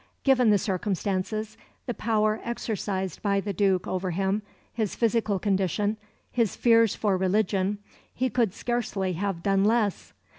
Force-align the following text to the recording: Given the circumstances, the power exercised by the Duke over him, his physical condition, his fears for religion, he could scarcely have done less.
Given 0.23 0.49
the 0.49 0.57
circumstances, 0.57 1.57
the 1.85 1.93
power 1.93 2.41
exercised 2.43 3.21
by 3.21 3.39
the 3.39 3.53
Duke 3.53 3.85
over 3.87 4.09
him, 4.09 4.41
his 4.73 4.95
physical 4.95 5.37
condition, 5.37 5.95
his 6.31 6.55
fears 6.55 6.95
for 6.95 7.17
religion, 7.17 7.77
he 8.11 8.27
could 8.27 8.51
scarcely 8.55 9.13
have 9.13 9.43
done 9.43 9.63
less. 9.63 10.13